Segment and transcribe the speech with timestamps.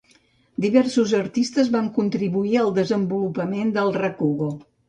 [0.63, 4.53] Diversos artistes van contribuir al desenvolupament del rakugo.